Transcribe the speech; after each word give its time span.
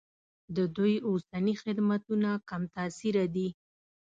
د 0.55 0.57
دوی 0.75 0.95
اوسني 1.07 1.53
خدمتونه 1.63 2.29
کم 2.49 2.61
تاثیره 2.75 3.25
دي. 3.35 3.47